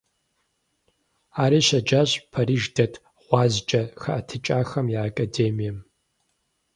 [1.43, 2.93] Ари щеджащ Париж дэт
[3.25, 5.77] гъуазджэ хэӀэтыкӀахэм я Академием.